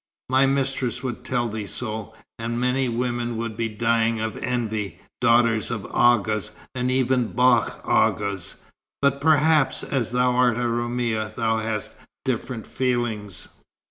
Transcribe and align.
My 0.29 0.47
mistress 0.47 1.03
would 1.03 1.23
tell 1.23 1.47
thee 1.47 1.67
so, 1.67 2.15
and 2.39 2.59
many 2.59 2.89
women 2.89 3.37
would 3.37 3.55
be 3.55 3.69
dying 3.69 4.19
of 4.19 4.35
envy, 4.37 4.99
daughters 5.21 5.69
of 5.69 5.83
Aghas 5.93 6.49
and 6.73 6.89
even 6.89 7.25
of 7.25 7.35
Bach 7.35 7.79
Aghas. 7.87 8.55
But 9.03 9.21
perhaps, 9.21 9.83
as 9.83 10.11
thou 10.11 10.31
art 10.31 10.57
a 10.57 10.67
Roumia, 10.67 11.35
thou 11.35 11.59
hast 11.59 11.93
different 12.25 12.65
feelings." 12.65 13.49